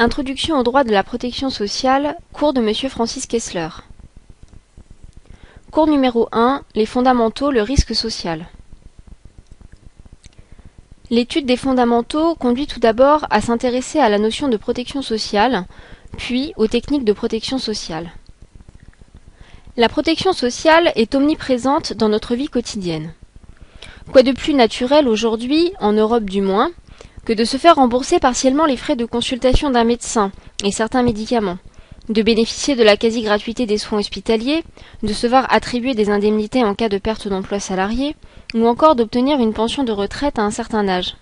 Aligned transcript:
Introduction 0.00 0.56
au 0.56 0.62
droit 0.62 0.84
de 0.84 0.92
la 0.92 1.02
protection 1.02 1.50
sociale, 1.50 2.16
cours 2.32 2.52
de 2.52 2.60
Monsieur 2.60 2.88
Francis 2.88 3.26
Kessler. 3.26 3.68
Cours 5.72 5.88
numéro 5.88 6.28
1, 6.30 6.62
les 6.76 6.86
fondamentaux, 6.86 7.50
le 7.50 7.62
risque 7.62 7.96
social. 7.96 8.46
L'étude 11.10 11.46
des 11.46 11.56
fondamentaux 11.56 12.36
conduit 12.36 12.68
tout 12.68 12.78
d'abord 12.78 13.26
à 13.30 13.40
s'intéresser 13.40 13.98
à 13.98 14.08
la 14.08 14.20
notion 14.20 14.46
de 14.46 14.56
protection 14.56 15.02
sociale, 15.02 15.64
puis 16.16 16.52
aux 16.56 16.68
techniques 16.68 17.04
de 17.04 17.12
protection 17.12 17.58
sociale. 17.58 18.12
La 19.76 19.88
protection 19.88 20.32
sociale 20.32 20.92
est 20.94 21.16
omniprésente 21.16 21.92
dans 21.92 22.08
notre 22.08 22.36
vie 22.36 22.48
quotidienne. 22.48 23.14
Quoi 24.12 24.22
de 24.22 24.30
plus 24.30 24.54
naturel 24.54 25.08
aujourd'hui, 25.08 25.72
en 25.80 25.92
Europe 25.92 26.24
du 26.24 26.40
moins, 26.40 26.70
que 27.28 27.34
de 27.34 27.44
se 27.44 27.58
faire 27.58 27.74
rembourser 27.74 28.20
partiellement 28.20 28.64
les 28.64 28.78
frais 28.78 28.96
de 28.96 29.04
consultation 29.04 29.68
d'un 29.68 29.84
médecin 29.84 30.32
et 30.64 30.72
certains 30.72 31.02
médicaments, 31.02 31.58
de 32.08 32.22
bénéficier 32.22 32.74
de 32.74 32.82
la 32.82 32.96
quasi-gratuité 32.96 33.66
des 33.66 33.76
soins 33.76 33.98
hospitaliers, 33.98 34.64
de 35.02 35.12
se 35.12 35.26
voir 35.26 35.46
attribuer 35.52 35.92
des 35.92 36.08
indemnités 36.08 36.64
en 36.64 36.74
cas 36.74 36.88
de 36.88 36.96
perte 36.96 37.28
d'emploi 37.28 37.60
salarié, 37.60 38.16
ou 38.54 38.66
encore 38.66 38.96
d'obtenir 38.96 39.40
une 39.40 39.52
pension 39.52 39.84
de 39.84 39.92
retraite 39.92 40.38
à 40.38 40.42
un 40.42 40.50
certain 40.50 40.88
âge. 40.88 41.16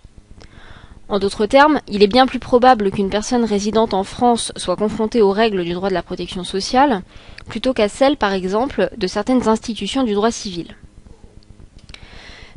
En 1.09 1.19
d'autres 1.19 1.47
termes, 1.47 1.81
il 1.89 2.05
est 2.05 2.07
bien 2.07 2.29
plus 2.29 2.39
probable 2.39 2.93
qu'une 2.93 3.11
personne 3.11 3.45
résidente 3.45 3.93
en 3.93 4.05
France 4.05 4.53
soit 4.55 4.77
confrontée 4.77 5.23
aux 5.23 5.33
règles 5.33 5.65
du 5.65 5.73
droit 5.73 5.89
de 5.89 5.95
la 5.95 6.05
protection 6.05 6.45
sociale, 6.45 7.03
plutôt 7.49 7.73
qu'à 7.73 7.89
celles, 7.89 8.17
par 8.17 8.33
exemple, 8.33 8.91
de 8.97 9.07
certaines 9.09 9.49
institutions 9.49 10.05
du 10.05 10.15
droit 10.15 10.31
civil. 10.31 10.77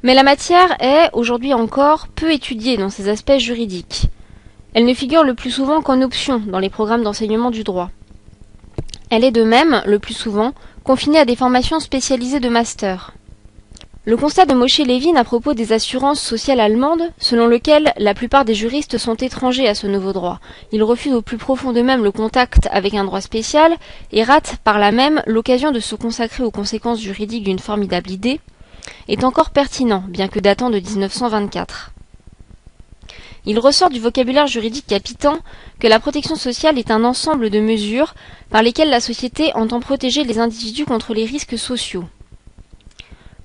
Mais 0.01 0.13
la 0.13 0.23
matière 0.23 0.77
est, 0.81 1.09
aujourd'hui 1.11 1.53
encore, 1.53 2.07
peu 2.07 2.31
étudiée 2.31 2.77
dans 2.77 2.89
ses 2.89 3.09
aspects 3.09 3.37
juridiques. 3.37 4.05
Elle 4.73 4.85
ne 4.85 4.93
figure 4.93 5.23
le 5.23 5.33
plus 5.33 5.51
souvent 5.51 5.81
qu'en 5.81 6.01
option 6.01 6.39
dans 6.39 6.59
les 6.59 6.69
programmes 6.69 7.03
d'enseignement 7.03 7.51
du 7.51 7.63
droit. 7.63 7.89
Elle 9.09 9.25
est 9.25 9.31
de 9.31 9.43
même, 9.43 9.81
le 9.85 9.99
plus 9.99 10.13
souvent, 10.13 10.53
confinée 10.85 11.19
à 11.19 11.25
des 11.25 11.35
formations 11.35 11.81
spécialisées 11.81 12.39
de 12.39 12.47
master. 12.47 13.13
Le 14.05 14.15
constat 14.15 14.45
de 14.45 14.53
Moshe 14.53 14.79
Levin 14.79 15.17
à 15.17 15.25
propos 15.25 15.53
des 15.53 15.73
assurances 15.73 16.21
sociales 16.21 16.61
allemandes, 16.61 17.11
selon 17.17 17.47
lequel 17.47 17.91
la 17.97 18.13
plupart 18.13 18.45
des 18.45 18.55
juristes 18.55 18.97
sont 18.97 19.15
étrangers 19.15 19.67
à 19.67 19.75
ce 19.75 19.87
nouveau 19.87 20.13
droit, 20.13 20.39
ils 20.71 20.81
refusent 20.81 21.13
au 21.13 21.21
plus 21.21 21.37
profond 21.37 21.73
d'eux-mêmes 21.73 22.03
le 22.03 22.11
contact 22.11 22.69
avec 22.71 22.93
un 22.93 23.03
droit 23.03 23.21
spécial 23.21 23.73
et 24.13 24.23
ratent 24.23 24.55
par 24.63 24.79
là 24.79 24.91
même 24.91 25.21
l'occasion 25.27 25.71
de 25.71 25.81
se 25.81 25.95
consacrer 25.95 26.43
aux 26.43 26.51
conséquences 26.51 27.01
juridiques 27.01 27.43
d'une 27.43 27.59
formidable 27.59 28.09
idée, 28.09 28.39
est 29.07 29.23
encore 29.23 29.49
pertinent, 29.49 30.03
bien 30.07 30.27
que 30.27 30.39
datant 30.39 30.69
de 30.69 30.79
1924. 30.79 31.91
Il 33.45 33.59
ressort 33.59 33.89
du 33.89 33.99
vocabulaire 33.99 34.47
juridique 34.47 34.87
capitan 34.87 35.39
que 35.79 35.87
la 35.87 35.99
protection 35.99 36.35
sociale 36.35 36.77
est 36.77 36.91
un 36.91 37.03
ensemble 37.03 37.49
de 37.49 37.59
mesures 37.59 38.13
par 38.49 38.61
lesquelles 38.61 38.89
la 38.89 38.99
société 38.99 39.51
entend 39.55 39.79
protéger 39.79 40.23
les 40.23 40.39
individus 40.39 40.85
contre 40.85 41.13
les 41.13 41.25
risques 41.25 41.57
sociaux. 41.57 42.05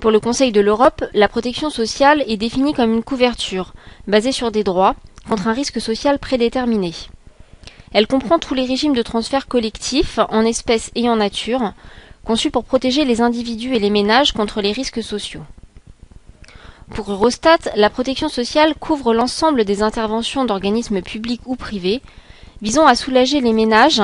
Pour 0.01 0.11
le 0.11 0.21
Conseil 0.21 0.53
de 0.53 0.61
l'Europe, 0.61 1.05
la 1.15 1.29
protection 1.29 1.71
sociale 1.71 2.25
est 2.27 2.37
définie 2.37 2.75
comme 2.75 2.93
une 2.93 3.03
couverture, 3.03 3.73
basée 4.07 4.33
sur 4.33 4.51
des 4.51 4.65
droits, 4.65 4.97
contre 5.29 5.49
un 5.49 5.55
risque 5.55 5.81
social 5.81 6.19
prédéterminé. 6.19 6.93
Elle 7.93 8.07
comprend 8.07 8.39
tous 8.39 8.55
les 8.55 8.67
régimes 8.67 8.95
de 8.95 9.03
transfert 9.03 9.47
collectif, 9.47 10.19
en 10.29 10.45
espèces 10.45 10.91
et 10.95 11.09
en 11.09 11.17
nature, 11.17 11.73
conçu 12.25 12.51
pour 12.51 12.65
protéger 12.65 13.05
les 13.05 13.21
individus 13.21 13.75
et 13.75 13.79
les 13.79 13.91
ménages 13.91 14.33
contre 14.33 14.61
les 14.61 14.73
risques 14.73 15.03
sociaux. 15.03 15.43
Pour 16.95 17.11
Eurostat, 17.11 17.59
la 17.77 17.91
protection 17.91 18.29
sociale 18.29 18.75
couvre 18.75 19.15
l'ensemble 19.15 19.65
des 19.65 19.83
interventions 19.83 20.45
d'organismes 20.45 21.03
publics 21.03 21.41
ou 21.47 21.57
privés 21.57 22.03
visant 22.63 22.87
à 22.87 22.95
soulager 22.95 23.41
les 23.41 23.53
ménages 23.53 24.03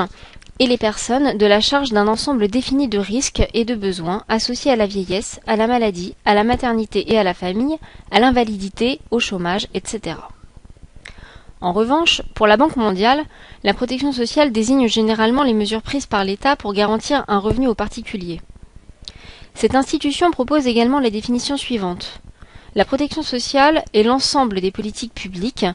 et 0.59 0.67
les 0.67 0.77
personnes 0.77 1.37
de 1.37 1.45
la 1.45 1.59
charge 1.59 1.91
d'un 1.91 2.07
ensemble 2.07 2.47
défini 2.47 2.87
de 2.87 2.99
risques 2.99 3.47
et 3.53 3.65
de 3.65 3.75
besoins 3.75 4.23
associés 4.29 4.71
à 4.71 4.75
la 4.75 4.85
vieillesse, 4.85 5.39
à 5.47 5.55
la 5.55 5.67
maladie, 5.67 6.15
à 6.25 6.35
la 6.35 6.43
maternité 6.43 7.11
et 7.11 7.17
à 7.17 7.23
la 7.23 7.33
famille, 7.33 7.77
à 8.11 8.19
l'invalidité, 8.19 8.99
au 9.09 9.19
chômage, 9.19 9.67
etc. 9.73 10.17
En 11.61 11.73
revanche, 11.73 12.23
pour 12.33 12.47
la 12.47 12.57
Banque 12.57 12.75
mondiale, 12.75 13.23
la 13.63 13.75
protection 13.75 14.11
sociale 14.11 14.51
désigne 14.51 14.87
généralement 14.87 15.43
les 15.43 15.53
mesures 15.53 15.83
prises 15.83 16.07
par 16.07 16.23
l'État 16.23 16.55
pour 16.55 16.73
garantir 16.73 17.23
un 17.27 17.37
revenu 17.37 17.67
aux 17.67 17.75
particuliers. 17.75 18.41
Cette 19.53 19.75
institution 19.75 20.31
propose 20.31 20.65
également 20.65 20.99
la 20.99 21.11
définition 21.11 21.57
suivante. 21.57 22.21
La 22.73 22.85
protection 22.85 23.21
sociale 23.21 23.83
est 23.93 24.01
l'ensemble 24.01 24.59
des 24.59 24.71
politiques 24.71 25.13
publiques 25.13 25.65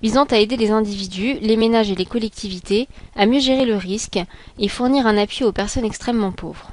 visant 0.00 0.24
à 0.24 0.36
aider 0.36 0.56
les 0.56 0.70
individus, 0.70 1.38
les 1.40 1.56
ménages 1.56 1.90
et 1.90 1.96
les 1.96 2.04
collectivités 2.04 2.88
à 3.16 3.26
mieux 3.26 3.40
gérer 3.40 3.64
le 3.64 3.76
risque 3.76 4.20
et 4.58 4.68
fournir 4.68 5.06
un 5.06 5.16
appui 5.16 5.44
aux 5.44 5.52
personnes 5.52 5.84
extrêmement 5.84 6.30
pauvres. 6.30 6.70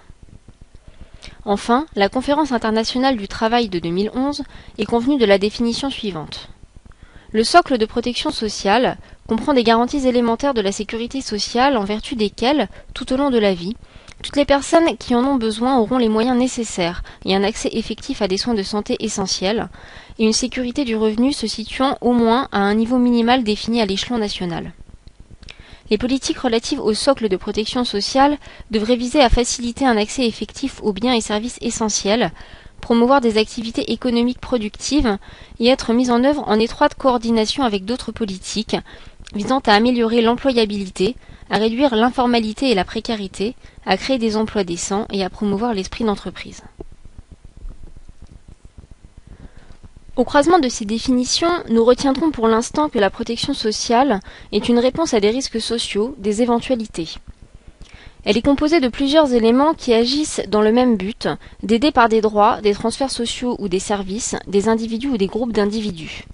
Enfin, 1.46 1.86
la 1.96 2.10
conférence 2.10 2.52
internationale 2.52 3.18
du 3.18 3.28
travail 3.28 3.70
de 3.70 3.80
2011 3.80 4.44
est 4.78 4.86
convenue 4.86 5.18
de 5.18 5.26
la 5.26 5.40
définition 5.40 5.90
suivante. 5.90 6.50
Le 7.32 7.44
socle 7.44 7.78
de 7.78 7.86
protection 7.86 8.32
sociale 8.32 8.98
comprend 9.28 9.54
des 9.54 9.64
garanties 9.64 10.08
élémentaires 10.08 10.56
de 10.56 10.62
la 10.62 10.72
sécurité 10.72 11.22
sociale 11.22 11.78
en 11.78 11.84
vertu 11.84 12.16
desquelles, 12.16 12.70
tout 12.96 13.14
au 13.14 13.18
long 13.18 13.30
de 13.30 13.38
la 13.38 13.54
vie, 13.54 13.76
toutes 14.24 14.36
les 14.36 14.46
personnes 14.46 14.98
qui 14.98 15.14
en 15.14 15.24
ont 15.24 15.36
besoin 15.36 15.78
auront 15.78 16.00
les 16.00 16.10
moyens 16.10 16.38
nécessaires 16.38 17.04
et 17.26 17.36
un 17.36 17.44
accès 17.44 17.70
effectif 17.74 18.24
à 18.24 18.28
des 18.28 18.38
soins 18.38 18.56
de 18.56 18.64
santé 18.64 18.98
essentiels, 19.00 19.70
et 20.18 20.26
une 20.26 20.34
sécurité 20.34 20.86
du 20.86 20.96
revenu 20.96 21.32
se 21.32 21.46
situant 21.46 22.00
au 22.02 22.14
moins 22.14 22.48
à 22.52 22.62
un 22.62 22.74
niveau 22.74 22.98
minimal 22.98 23.44
défini 23.44 23.80
à 23.80 23.86
l'échelon 23.86 24.18
national. 24.18 24.74
Les 25.92 26.00
politiques 26.00 26.40
relatives 26.40 26.80
au 26.80 26.96
socle 26.96 27.30
de 27.30 27.38
protection 27.38 27.84
sociale 27.84 28.38
devraient 28.72 28.96
viser 28.96 29.22
à 29.22 29.30
faciliter 29.30 29.86
un 29.86 29.98
accès 29.98 30.26
effectif 30.28 30.80
aux 30.82 30.94
biens 30.94 31.14
et 31.14 31.22
services 31.22 31.60
essentiels, 31.62 32.32
promouvoir 32.80 33.22
des 33.22 33.38
activités 33.38 33.92
économiques 33.92 34.40
productives 34.42 35.18
et 35.60 35.68
être 35.68 35.94
mise 35.94 36.12
en 36.12 36.24
œuvre 36.24 36.44
en 36.48 36.60
étroite 36.60 36.96
coordination 36.96 37.64
avec 37.64 37.86
d'autres 37.86 38.12
politiques 38.12 38.76
visant 39.34 39.60
à 39.60 39.74
améliorer 39.74 40.22
l'employabilité, 40.22 41.16
à 41.50 41.58
réduire 41.58 41.96
l'informalité 41.96 42.70
et 42.70 42.76
la 42.76 42.86
précarité, 42.86 43.56
à 43.86 43.98
créer 43.98 44.18
des 44.18 44.38
emplois 44.38 44.64
décents 44.64 45.06
et 45.12 45.24
à 45.24 45.30
promouvoir 45.30 45.74
l'esprit 45.74 46.04
d'entreprise. 46.04 46.64
Au 50.16 50.26
croisement 50.26 50.60
de 50.60 50.68
ces 50.68 50.84
définitions, 50.84 51.64
nous 51.70 51.86
retiendrons 51.86 52.32
pour 52.32 52.50
l'instant 52.50 52.90
que 52.90 53.00
la 53.00 53.10
protection 53.10 53.54
sociale 53.54 54.20
est 54.52 54.68
une 54.68 54.80
réponse 54.80 55.14
à 55.14 55.22
des 55.22 55.30
risques 55.30 55.62
sociaux, 55.62 56.14
des 56.18 56.42
éventualités. 56.42 57.16
Elle 58.26 58.38
est 58.38 58.42
composée 58.42 58.80
de 58.80 58.90
plusieurs 58.90 59.34
éléments 59.34 59.74
qui 59.74 59.94
agissent 59.94 60.42
dans 60.48 60.62
le 60.62 60.72
même 60.72 60.98
but, 60.98 61.28
d'aider 61.64 61.92
par 61.92 62.10
des 62.10 62.22
droits, 62.22 62.60
des 62.62 62.74
transferts 62.74 63.12
sociaux 63.12 63.56
ou 63.60 63.70
des 63.70 63.80
services, 63.80 64.36
des 64.48 64.68
individus 64.68 65.10
ou 65.10 65.18
des 65.18 65.28
groupes 65.28 65.54
d'individus. 65.54 66.26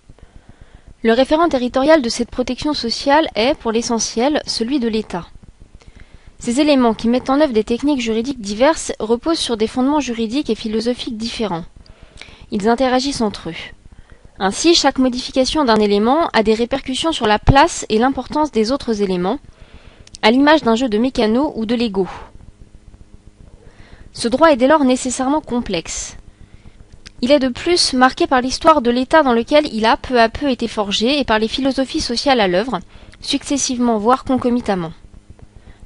Le 1.03 1.13
référent 1.13 1.49
territorial 1.49 2.01
de 2.01 2.09
cette 2.09 2.31
protection 2.31 2.73
sociale 2.73 3.27
est, 3.35 3.53
pour 3.53 3.71
l'essentiel, 3.71 4.41
celui 4.47 4.79
de 4.79 4.87
l'État. 4.87 5.27
Ces 6.39 6.59
éléments 6.59 6.95
qui 6.95 7.07
mettent 7.07 7.29
en 7.29 7.39
œuvre 7.39 7.53
des 7.53 7.63
techniques 7.63 8.01
juridiques 8.01 8.41
diverses 8.41 8.91
reposent 8.99 9.39
sur 9.39 9.55
des 9.55 9.67
fondements 9.67 9.99
juridiques 9.99 10.49
et 10.49 10.55
philosophiques 10.55 11.17
différents. 11.17 11.65
Ils 12.51 12.67
interagissent 12.67 13.21
entre 13.21 13.49
eux. 13.49 13.55
Ainsi, 14.39 14.73
chaque 14.75 14.97
modification 14.97 15.63
d'un 15.63 15.77
élément 15.77 16.27
a 16.33 16.43
des 16.43 16.55
répercussions 16.55 17.11
sur 17.11 17.27
la 17.27 17.39
place 17.39 17.85
et 17.89 17.99
l'importance 17.99 18.51
des 18.51 18.71
autres 18.71 19.01
éléments, 19.01 19.39
à 20.25 20.31
l'image 20.31 20.63
d'un 20.63 20.73
jeu 20.73 20.89
de 20.89 20.97
mécano 20.97 21.53
ou 21.55 21.67
de 21.67 21.75
Lego. 21.75 22.07
Ce 24.11 24.27
droit 24.27 24.51
est 24.51 24.55
dès 24.55 24.67
lors 24.67 24.83
nécessairement 24.83 25.39
complexe. 25.39 26.17
Il 27.21 27.31
est 27.31 27.37
de 27.37 27.49
plus 27.49 27.93
marqué 27.93 28.25
par 28.25 28.41
l'histoire 28.41 28.81
de 28.81 28.89
l'état 28.89 29.21
dans 29.21 29.33
lequel 29.33 29.71
il 29.71 29.85
a 29.85 29.97
peu 29.97 30.19
à 30.19 30.27
peu 30.27 30.49
été 30.49 30.67
forgé 30.67 31.19
et 31.19 31.25
par 31.25 31.37
les 31.37 31.47
philosophies 31.47 32.01
sociales 32.01 32.39
à 32.39 32.47
l'œuvre, 32.47 32.79
successivement 33.21 33.99
voire 33.99 34.23
concomitamment. 34.23 34.93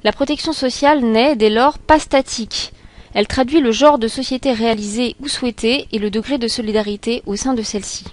La 0.06 0.14
protection 0.14 0.54
sociale 0.54 1.02
n'est 1.02 1.36
dès 1.36 1.50
lors 1.50 1.78
pas 1.78 2.00
statique. 2.00 2.72
Elle 3.14 3.28
traduit 3.28 3.60
le 3.60 3.74
genre 3.74 4.00
de 4.00 4.08
société 4.08 4.54
réalisée 4.54 5.18
ou 5.20 5.28
souhaitée 5.28 5.90
et 5.92 6.00
le 6.00 6.10
degré 6.10 6.38
de 6.38 6.48
solidarité 6.48 7.24
au 7.26 7.36
sein 7.36 7.54
de 7.54 7.62
celle-ci. 7.62 8.06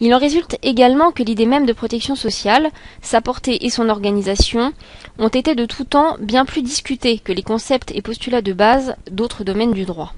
Il 0.00 0.14
en 0.14 0.18
résulte 0.18 0.56
également 0.62 1.10
que 1.10 1.24
l'idée 1.24 1.46
même 1.46 1.66
de 1.66 1.72
protection 1.72 2.14
sociale, 2.14 2.70
sa 3.02 3.20
portée 3.20 3.66
et 3.66 3.70
son 3.70 3.88
organisation 3.88 4.72
ont 5.18 5.28
été 5.28 5.54
de 5.56 5.66
tout 5.66 5.84
temps 5.84 6.16
bien 6.20 6.44
plus 6.44 6.62
discutées 6.62 7.18
que 7.18 7.32
les 7.32 7.42
concepts 7.42 7.90
et 7.92 8.02
postulats 8.02 8.42
de 8.42 8.52
base 8.52 8.94
d'autres 9.10 9.42
domaines 9.42 9.72
du 9.72 9.84
droit. 9.84 10.14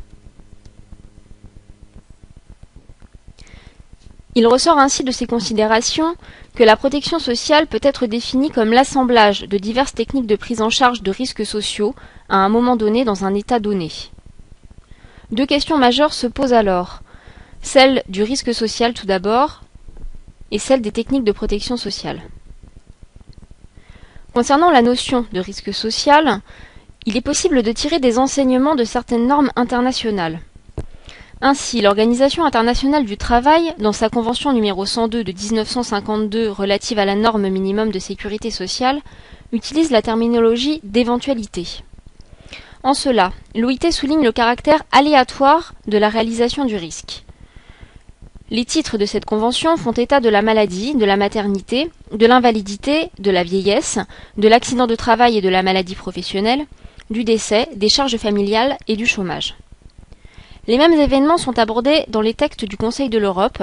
Il 4.35 4.47
ressort 4.47 4.79
ainsi 4.79 5.03
de 5.03 5.11
ces 5.11 5.27
considérations 5.27 6.15
que 6.55 6.62
la 6.62 6.77
protection 6.77 7.19
sociale 7.19 7.67
peut 7.67 7.81
être 7.82 8.06
définie 8.06 8.50
comme 8.50 8.73
l'assemblage 8.73 9.41
de 9.43 9.59
diverses 9.59 9.94
techniques 9.94 10.27
de 10.27 10.37
prise 10.37 10.62
en 10.62 10.71
charge 10.71 11.03
de 11.03 11.11
risques 11.11 11.47
sociaux 11.47 11.94
à 12.29 12.37
un 12.37 12.49
moment 12.49 12.77
donné 12.77 13.05
dans 13.05 13.25
un 13.25 13.35
état 13.35 13.59
donné. 13.59 13.91
Deux 15.32 15.47
questions 15.47 15.79
majeures 15.79 16.12
se 16.12 16.27
posent 16.27 16.53
alors. 16.53 17.00
Celle 17.62 18.03
du 18.09 18.23
risque 18.23 18.55
social 18.55 18.94
tout 18.94 19.06
d'abord, 19.06 19.62
et 20.50 20.58
celle 20.58 20.82
des 20.82 20.93
techniques 20.93 21.25
de 21.25 21.32
protection 21.32 21.76
sociale. 21.76 22.20
Concernant 24.35 24.70
la 24.70 24.82
notion 24.82 25.26
de 25.32 25.41
risque 25.41 25.75
social, 25.75 26.41
il 27.06 27.17
est 27.17 27.23
possible 27.23 27.62
de 27.62 27.73
tirer 27.73 27.99
des 27.99 28.19
enseignements 28.19 28.76
de 28.76 28.85
certaines 28.85 29.26
normes 29.26 29.50
internationales. 29.56 30.41
Ainsi, 31.43 31.81
l'Organisation 31.81 32.44
internationale 32.44 33.06
du 33.06 33.17
travail, 33.17 33.75
dans 33.79 33.93
sa 33.93 34.11
convention 34.11 34.52
numéro 34.52 34.85
102 34.85 35.25
de 35.25 35.32
1952 35.32 36.50
relative 36.50 36.99
à 36.99 37.06
la 37.06 37.14
norme 37.14 37.49
minimum 37.49 37.91
de 37.91 37.99
sécurité 37.99 38.50
sociale, 38.50 39.00
utilise 39.50 39.91
la 39.91 40.03
terminologie 40.03 40.81
d'éventualité. 40.85 41.82
En 42.82 42.93
cela, 42.93 43.32
l'OIT 43.55 43.91
souligne 43.91 44.23
le 44.23 44.32
caractère 44.32 44.82
aléatoire 44.93 45.75
de 45.87 45.99
la 45.99 46.11
réalisation 46.11 46.67
du 46.67 46.76
risque. 46.76 47.25
Les 48.52 48.64
titres 48.64 48.99
de 48.99 49.06
cette 49.06 49.26
convention 49.26 49.76
font 49.76 49.93
état 49.93 50.19
de 50.19 50.29
la 50.29 50.43
maladie, 50.43 50.97
de 50.97 51.05
la 51.05 51.17
maternité, 51.17 51.88
de 52.12 52.26
l'invalidité, 52.26 53.11
de 53.20 53.31
la 53.31 53.44
vieillesse, 53.44 54.00
de 54.38 54.49
l'accident 54.49 54.88
de 54.88 54.97
travail 54.97 55.38
et 55.38 55.41
de 55.41 55.49
la 55.49 55.62
maladie 55.62 55.94
professionnelle, 55.94 56.67
du 57.11 57.23
décès, 57.23 57.69
des 57.76 57.88
charges 57.88 58.17
familiales 58.17 58.76
et 58.88 58.97
du 58.97 59.06
chômage. 59.06 59.55
Les 60.67 60.79
mêmes 60.79 60.99
événements 60.99 61.38
sont 61.38 61.61
abordés 61.61 62.05
dans 62.08 62.20
les 62.20 62.35
textes 62.35 62.64
du 62.64 62.76
Conseil 62.76 63.08
de 63.08 63.19
l'Europe, 63.19 63.62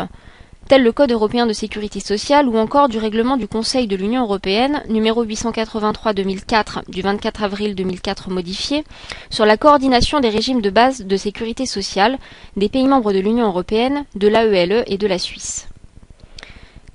tels 0.67 0.83
le 0.83 0.91
Code 0.91 1.11
européen 1.11 1.45
de 1.45 1.53
sécurité 1.53 1.99
sociale 1.99 2.47
ou 2.47 2.57
encore 2.57 2.89
du 2.89 2.97
règlement 2.97 3.37
du 3.37 3.47
Conseil 3.47 3.87
de 3.87 3.95
l'Union 3.95 4.23
européenne 4.23 4.83
numéro 4.89 5.23
883-2004 5.25 6.89
du 6.89 7.01
24 7.01 7.43
avril 7.43 7.73
2004 7.73 8.29
modifié 8.29 8.83
sur 9.29 9.45
la 9.45 9.55
coordination 9.57 10.19
des 10.19 10.29
régimes 10.29 10.61
de 10.61 10.69
base 10.69 11.01
de 11.05 11.17
sécurité 11.17 11.65
sociale 11.65 12.17
des 12.57 12.67
pays 12.67 12.87
membres 12.87 13.13
de 13.13 13.19
l'Union 13.19 13.47
européenne, 13.47 14.03
de 14.15 14.27
l'AELE 14.27 14.83
et 14.87 14.97
de 14.97 15.07
la 15.07 15.19
Suisse. 15.19 15.67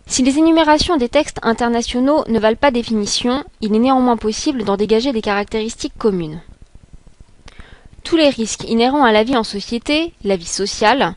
Si 0.06 0.22
les 0.22 0.36
énumérations 0.38 0.98
des 0.98 1.08
textes 1.08 1.38
internationaux 1.42 2.24
ne 2.28 2.38
valent 2.38 2.56
pas 2.60 2.70
définition, 2.70 3.44
il 3.62 3.74
est 3.74 3.78
néanmoins 3.78 4.18
possible 4.18 4.64
d'en 4.64 4.76
dégager 4.76 5.12
des 5.12 5.22
caractéristiques 5.22 5.96
communes. 5.96 6.42
Tous 8.04 8.16
les 8.16 8.28
risques 8.28 8.68
inhérents 8.68 9.04
à 9.04 9.12
la 9.12 9.24
vie 9.24 9.36
en 9.36 9.44
société, 9.44 10.12
la 10.24 10.36
vie 10.36 10.44
sociale, 10.44 11.14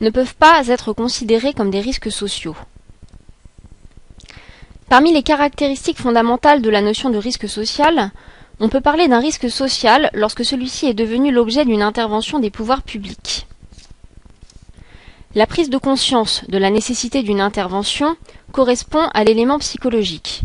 ne 0.00 0.10
peuvent 0.10 0.34
pas 0.34 0.66
être 0.68 0.92
considérés 0.92 1.52
comme 1.52 1.70
des 1.70 1.80
risques 1.80 2.10
sociaux. 2.10 2.56
Parmi 4.88 5.12
les 5.12 5.22
caractéristiques 5.22 5.98
fondamentales 5.98 6.60
de 6.60 6.70
la 6.70 6.82
notion 6.82 7.10
de 7.10 7.18
risque 7.18 7.48
social, 7.48 8.10
on 8.60 8.68
peut 8.68 8.80
parler 8.80 9.08
d'un 9.08 9.20
risque 9.20 9.50
social 9.50 10.10
lorsque 10.12 10.44
celui-ci 10.44 10.86
est 10.86 10.94
devenu 10.94 11.32
l'objet 11.32 11.64
d'une 11.64 11.82
intervention 11.82 12.38
des 12.38 12.50
pouvoirs 12.50 12.82
publics. 12.82 13.46
La 15.34 15.46
prise 15.46 15.70
de 15.70 15.78
conscience 15.78 16.44
de 16.48 16.58
la 16.58 16.68
nécessité 16.68 17.22
d'une 17.22 17.40
intervention 17.40 18.16
correspond 18.52 19.08
à 19.14 19.24
l'élément 19.24 19.58
psychologique. 19.58 20.42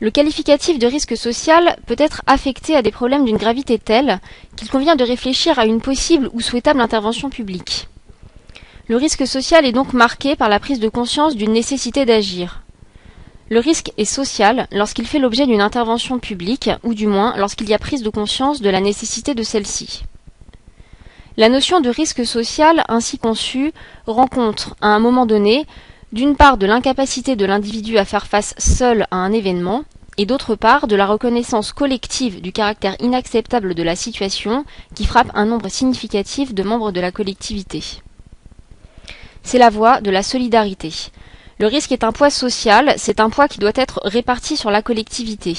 Le 0.00 0.10
qualificatif 0.10 0.78
de 0.78 0.86
risque 0.86 1.16
social 1.16 1.76
peut 1.86 1.96
être 1.98 2.20
affecté 2.26 2.76
à 2.76 2.82
des 2.82 2.92
problèmes 2.92 3.24
d'une 3.24 3.38
gravité 3.38 3.78
telle 3.78 4.20
qu'il 4.54 4.68
convient 4.68 4.96
de 4.96 5.04
réfléchir 5.04 5.58
à 5.58 5.64
une 5.64 5.80
possible 5.80 6.28
ou 6.34 6.42
souhaitable 6.42 6.82
intervention 6.82 7.30
publique. 7.30 7.88
Le 8.88 8.96
risque 8.96 9.26
social 9.26 9.66
est 9.66 9.72
donc 9.72 9.94
marqué 9.94 10.36
par 10.36 10.48
la 10.48 10.60
prise 10.60 10.78
de 10.78 10.88
conscience 10.88 11.34
d'une 11.34 11.52
nécessité 11.52 12.04
d'agir. 12.04 12.62
Le 13.50 13.58
risque 13.58 13.90
est 13.96 14.04
social 14.04 14.68
lorsqu'il 14.70 15.08
fait 15.08 15.18
l'objet 15.18 15.44
d'une 15.44 15.60
intervention 15.60 16.20
publique, 16.20 16.70
ou 16.84 16.94
du 16.94 17.08
moins 17.08 17.36
lorsqu'il 17.36 17.68
y 17.68 17.74
a 17.74 17.80
prise 17.80 18.02
de 18.02 18.10
conscience 18.10 18.60
de 18.60 18.70
la 18.70 18.80
nécessité 18.80 19.34
de 19.34 19.42
celle-ci. 19.42 20.04
La 21.36 21.48
notion 21.48 21.80
de 21.80 21.90
risque 21.90 22.24
social 22.24 22.84
ainsi 22.88 23.18
conçue 23.18 23.72
rencontre, 24.06 24.76
à 24.80 24.88
un 24.88 25.00
moment 25.00 25.26
donné, 25.26 25.66
d'une 26.12 26.36
part 26.36 26.56
de 26.56 26.66
l'incapacité 26.66 27.34
de 27.34 27.44
l'individu 27.44 27.98
à 27.98 28.04
faire 28.04 28.28
face 28.28 28.54
seul 28.56 29.08
à 29.10 29.16
un 29.16 29.32
événement, 29.32 29.82
et 30.16 30.26
d'autre 30.26 30.54
part 30.54 30.86
de 30.86 30.94
la 30.94 31.06
reconnaissance 31.06 31.72
collective 31.72 32.40
du 32.40 32.52
caractère 32.52 32.94
inacceptable 33.00 33.74
de 33.74 33.82
la 33.82 33.96
situation 33.96 34.64
qui 34.94 35.04
frappe 35.04 35.32
un 35.34 35.44
nombre 35.44 35.68
significatif 35.68 36.54
de 36.54 36.62
membres 36.62 36.92
de 36.92 37.00
la 37.00 37.10
collectivité. 37.10 37.82
C'est 39.46 39.58
la 39.58 39.70
voie 39.70 40.00
de 40.00 40.10
la 40.10 40.24
solidarité. 40.24 40.92
Le 41.60 41.68
risque 41.68 41.92
est 41.92 42.02
un 42.02 42.10
poids 42.10 42.30
social, 42.30 42.94
c'est 42.96 43.20
un 43.20 43.30
poids 43.30 43.46
qui 43.46 43.60
doit 43.60 43.70
être 43.76 44.00
réparti 44.02 44.56
sur 44.56 44.72
la 44.72 44.82
collectivité. 44.82 45.56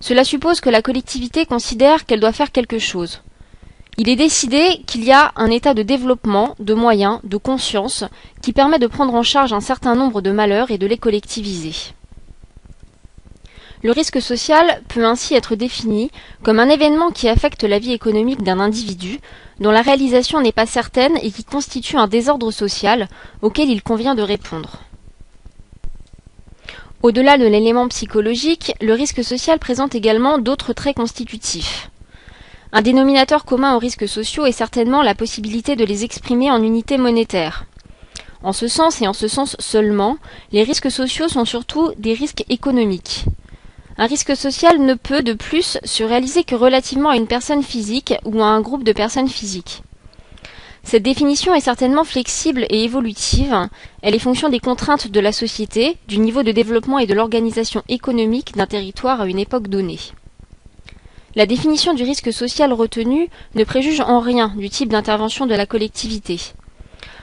Cela 0.00 0.24
suppose 0.24 0.60
que 0.60 0.70
la 0.70 0.82
collectivité 0.82 1.46
considère 1.46 2.04
qu'elle 2.04 2.18
doit 2.18 2.32
faire 2.32 2.50
quelque 2.50 2.80
chose. 2.80 3.22
Il 3.96 4.08
est 4.08 4.16
décidé 4.16 4.82
qu'il 4.88 5.04
y 5.04 5.12
a 5.12 5.30
un 5.36 5.52
état 5.52 5.72
de 5.72 5.84
développement, 5.84 6.56
de 6.58 6.74
moyens, 6.74 7.20
de 7.22 7.36
conscience, 7.36 8.02
qui 8.42 8.52
permet 8.52 8.80
de 8.80 8.88
prendre 8.88 9.14
en 9.14 9.22
charge 9.22 9.52
un 9.52 9.60
certain 9.60 9.94
nombre 9.94 10.20
de 10.20 10.32
malheurs 10.32 10.72
et 10.72 10.78
de 10.78 10.88
les 10.88 10.98
collectiviser. 10.98 11.94
Le 13.82 13.92
risque 13.92 14.20
social 14.20 14.82
peut 14.88 15.06
ainsi 15.06 15.34
être 15.34 15.54
défini 15.54 16.10
comme 16.42 16.58
un 16.58 16.68
événement 16.68 17.10
qui 17.10 17.28
affecte 17.28 17.64
la 17.64 17.78
vie 17.78 17.92
économique 17.92 18.42
d'un 18.42 18.60
individu, 18.60 19.20
dont 19.58 19.70
la 19.70 19.80
réalisation 19.80 20.40
n'est 20.42 20.52
pas 20.52 20.66
certaine 20.66 21.16
et 21.22 21.30
qui 21.30 21.44
constitue 21.44 21.96
un 21.96 22.06
désordre 22.06 22.50
social 22.50 23.08
auquel 23.40 23.70
il 23.70 23.82
convient 23.82 24.14
de 24.14 24.22
répondre. 24.22 24.80
Au-delà 27.02 27.38
de 27.38 27.46
l'élément 27.46 27.88
psychologique, 27.88 28.74
le 28.82 28.92
risque 28.92 29.24
social 29.24 29.58
présente 29.58 29.94
également 29.94 30.36
d'autres 30.36 30.74
traits 30.74 30.96
constitutifs. 30.96 31.90
Un 32.72 32.82
dénominateur 32.82 33.46
commun 33.46 33.74
aux 33.74 33.78
risques 33.78 34.06
sociaux 34.06 34.44
est 34.44 34.52
certainement 34.52 35.02
la 35.02 35.14
possibilité 35.14 35.74
de 35.74 35.86
les 35.86 36.04
exprimer 36.04 36.50
en 36.50 36.62
unités 36.62 36.98
monétaires. 36.98 37.64
En 38.42 38.52
ce 38.52 38.68
sens 38.68 39.00
et 39.00 39.08
en 39.08 39.14
ce 39.14 39.28
sens 39.28 39.56
seulement, 39.58 40.18
les 40.52 40.62
risques 40.62 40.90
sociaux 40.90 41.28
sont 41.28 41.46
surtout 41.46 41.92
des 41.96 42.12
risques 42.12 42.44
économiques. 42.50 43.24
Un 44.02 44.06
risque 44.06 44.34
social 44.34 44.78
ne 44.80 44.94
peut 44.94 45.22
de 45.22 45.34
plus 45.34 45.76
se 45.84 46.02
réaliser 46.02 46.42
que 46.42 46.54
relativement 46.54 47.10
à 47.10 47.16
une 47.16 47.26
personne 47.26 47.62
physique 47.62 48.14
ou 48.24 48.40
à 48.40 48.46
un 48.46 48.62
groupe 48.62 48.82
de 48.82 48.94
personnes 48.94 49.28
physiques. 49.28 49.82
Cette 50.82 51.02
définition 51.02 51.54
est 51.54 51.60
certainement 51.60 52.04
flexible 52.04 52.64
et 52.70 52.82
évolutive, 52.82 53.68
elle 54.00 54.14
est 54.14 54.18
fonction 54.18 54.48
des 54.48 54.58
contraintes 54.58 55.08
de 55.08 55.20
la 55.20 55.32
société, 55.32 55.98
du 56.08 56.16
niveau 56.16 56.42
de 56.42 56.50
développement 56.50 56.98
et 56.98 57.06
de 57.06 57.12
l'organisation 57.12 57.82
économique 57.90 58.56
d'un 58.56 58.64
territoire 58.64 59.20
à 59.20 59.26
une 59.26 59.38
époque 59.38 59.68
donnée. 59.68 60.00
La 61.36 61.44
définition 61.44 61.92
du 61.92 62.02
risque 62.02 62.32
social 62.32 62.72
retenu 62.72 63.28
ne 63.54 63.64
préjuge 63.64 64.00
en 64.00 64.20
rien 64.20 64.54
du 64.56 64.70
type 64.70 64.88
d'intervention 64.88 65.44
de 65.44 65.54
la 65.54 65.66
collectivité. 65.66 66.40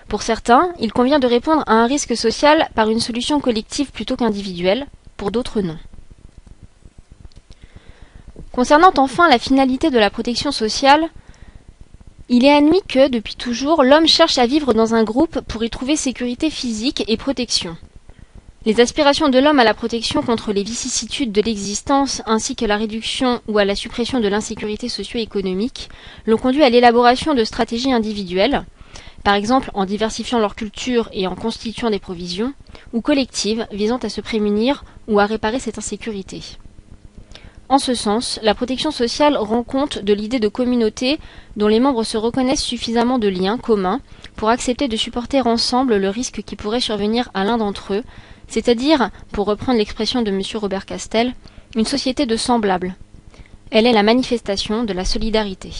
Pour 0.09 0.21
certains, 0.21 0.69
il 0.80 0.94
convient 0.94 1.18
de 1.18 1.25
répondre 1.25 1.63
à 1.65 1.73
un 1.73 1.88
risque 1.88 2.15
social 2.15 2.69
par 2.75 2.88
une 2.91 3.00
solution 3.00 3.39
collective 3.39 3.89
plutôt 3.91 4.15
qu'individuelle, 4.15 4.85
pour 5.18 5.31
d'autres 5.31 5.62
non. 5.62 5.77
Concernant 8.57 8.92
enfin 8.97 9.30
la 9.30 9.37
finalité 9.37 9.92
de 9.92 9.99
la 9.99 10.09
protection 10.09 10.52
sociale, 10.52 11.09
il 12.28 12.44
est 12.44 12.52
admis 12.52 12.81
que, 12.81 13.07
depuis 13.07 13.35
toujours, 13.35 13.83
l'homme 13.83 14.07
cherche 14.07 14.40
à 14.40 14.47
vivre 14.47 14.73
dans 14.73 14.95
un 14.95 15.04
groupe 15.04 15.42
pour 15.42 15.64
y 15.64 15.69
trouver 15.69 15.95
sécurité 15.95 16.49
physique 16.49 17.04
et 17.07 17.18
protection. 17.18 17.78
Les 18.66 18.80
aspirations 18.80 19.30
de 19.30 19.37
l'homme 19.37 19.59
à 19.59 19.64
la 19.64 19.76
protection 19.76 20.23
contre 20.23 20.54
les 20.54 20.64
vicissitudes 20.64 21.31
de 21.31 21.44
l'existence 21.44 22.23
ainsi 22.26 22.56
que 22.56 22.66
la 22.66 22.78
réduction 22.78 23.42
ou 23.47 23.59
à 23.59 23.64
la 23.64 23.76
suppression 23.76 24.19
de 24.19 24.28
l'insécurité 24.28 24.90
socio-économique 24.90 25.90
l'ont 26.26 26.37
conduit 26.37 26.64
à 26.64 26.71
l'élaboration 26.71 27.35
de 27.35 27.44
stratégies 27.44 27.94
individuelles, 27.94 28.66
par 29.23 29.35
exemple 29.35 29.69
en 29.76 29.85
diversifiant 29.85 30.40
leur 30.40 30.56
culture 30.56 31.09
et 31.14 31.28
en 31.28 31.35
constituant 31.35 31.92
des 31.92 31.99
provisions, 31.99 32.56
ou 32.92 33.02
collectives 33.02 33.68
visant 33.71 33.97
à 33.97 34.09
se 34.09 34.21
prémunir 34.21 34.83
ou 35.07 35.19
à 35.19 35.28
réparer 35.28 35.59
cette 35.59 35.78
insécurité. 35.78 36.42
En 37.69 37.80
ce 37.80 37.94
sens, 37.94 38.40
la 38.44 38.56
protection 38.56 38.92
sociale 38.92 39.36
rend 39.36 39.64
compte 39.64 40.00
de 40.00 40.14
l'idée 40.14 40.40
de 40.40 40.47
communauté 40.47 41.19
dont 41.57 41.68
les 41.68 41.81
membres 41.81 42.04
se 42.04 42.18
reconnaissent 42.18 42.64
suffisamment 42.64 43.19
de 43.19 43.28
liens 43.28 43.57
communs 43.57 44.00
pour 44.38 44.50
accepter 44.50 44.88
de 44.88 44.95
supporter 44.95 45.45
ensemble 45.45 45.97
le 45.97 46.09
risque 46.09 46.44
qui 46.44 46.56
pourrait 46.56 46.80
survenir 46.80 47.30
à 47.33 47.44
l'un 47.44 47.57
d'entre 47.57 47.94
eux, 47.94 48.04
c'est-à-dire, 48.47 49.09
pour 49.33 49.47
reprendre 49.47 49.80
l'expression 49.80 50.21
de 50.21 50.31
M. 50.31 50.42
Robert 50.56 50.86
Castel, 50.86 51.33
une 51.76 51.86
société 51.86 52.26
de 52.26 52.38
semblables. 52.38 52.95
Elle 53.69 53.86
est 53.86 53.92
la 53.92 54.04
manifestation 54.04 54.86
de 54.86 54.94
la 54.94 55.04
solidarité. 55.04 55.71